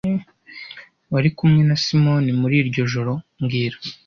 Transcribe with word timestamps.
Wari 1.11 1.29
kumwe 1.37 1.61
na 1.69 1.75
Simoni 1.83 2.29
muri 2.41 2.55
iryo 2.61 2.81
joro 2.91 3.13
mbwira 3.41 3.77